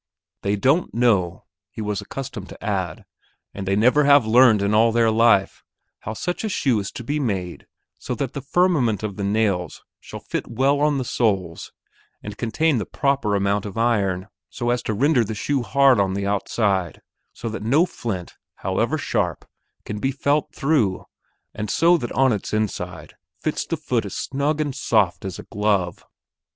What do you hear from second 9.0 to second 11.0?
of the nails shall fit well on